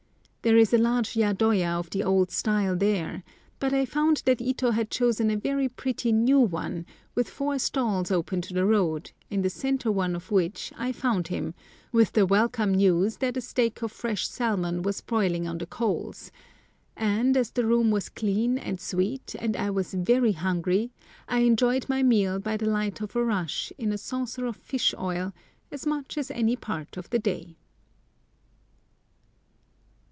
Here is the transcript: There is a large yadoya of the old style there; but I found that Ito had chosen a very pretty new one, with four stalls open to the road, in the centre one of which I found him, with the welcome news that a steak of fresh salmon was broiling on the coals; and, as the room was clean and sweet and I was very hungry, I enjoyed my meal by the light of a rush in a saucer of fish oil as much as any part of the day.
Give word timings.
There 0.43 0.57
is 0.57 0.73
a 0.73 0.79
large 0.79 1.13
yadoya 1.15 1.77
of 1.77 1.91
the 1.91 2.03
old 2.03 2.31
style 2.31 2.75
there; 2.75 3.21
but 3.59 3.75
I 3.75 3.85
found 3.85 4.23
that 4.25 4.41
Ito 4.41 4.71
had 4.71 4.89
chosen 4.89 5.29
a 5.29 5.37
very 5.37 5.69
pretty 5.69 6.11
new 6.11 6.39
one, 6.39 6.87
with 7.13 7.29
four 7.29 7.59
stalls 7.59 8.09
open 8.09 8.41
to 8.41 8.53
the 8.55 8.65
road, 8.65 9.11
in 9.29 9.43
the 9.43 9.51
centre 9.51 9.91
one 9.91 10.15
of 10.15 10.31
which 10.31 10.73
I 10.75 10.93
found 10.93 11.27
him, 11.27 11.53
with 11.91 12.13
the 12.13 12.25
welcome 12.25 12.73
news 12.73 13.17
that 13.17 13.37
a 13.37 13.39
steak 13.41 13.83
of 13.83 13.91
fresh 13.91 14.27
salmon 14.27 14.81
was 14.81 15.01
broiling 15.01 15.47
on 15.47 15.59
the 15.59 15.67
coals; 15.67 16.31
and, 16.97 17.37
as 17.37 17.51
the 17.51 17.67
room 17.67 17.91
was 17.91 18.09
clean 18.09 18.57
and 18.57 18.81
sweet 18.81 19.35
and 19.37 19.55
I 19.55 19.69
was 19.69 19.93
very 19.93 20.31
hungry, 20.31 20.89
I 21.27 21.41
enjoyed 21.41 21.87
my 21.87 22.01
meal 22.01 22.39
by 22.39 22.57
the 22.57 22.65
light 22.67 22.99
of 22.99 23.15
a 23.15 23.23
rush 23.23 23.71
in 23.77 23.91
a 23.91 23.97
saucer 23.99 24.47
of 24.47 24.55
fish 24.55 24.95
oil 24.97 25.33
as 25.69 25.85
much 25.85 26.17
as 26.17 26.31
any 26.31 26.55
part 26.55 26.97
of 26.97 27.11
the 27.11 27.19
day. 27.19 27.57